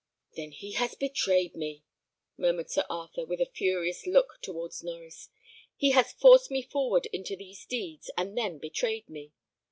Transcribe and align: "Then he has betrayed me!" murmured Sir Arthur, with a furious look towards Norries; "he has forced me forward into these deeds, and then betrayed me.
"Then 0.35 0.49
he 0.51 0.71
has 0.71 0.95
betrayed 0.95 1.53
me!" 1.55 1.83
murmured 2.35 2.71
Sir 2.71 2.85
Arthur, 2.89 3.23
with 3.23 3.39
a 3.39 3.45
furious 3.53 4.07
look 4.07 4.39
towards 4.41 4.81
Norries; 4.81 5.29
"he 5.75 5.91
has 5.91 6.11
forced 6.13 6.49
me 6.49 6.63
forward 6.63 7.05
into 7.13 7.35
these 7.35 7.63
deeds, 7.67 8.09
and 8.17 8.35
then 8.35 8.57
betrayed 8.57 9.07
me. 9.07 9.31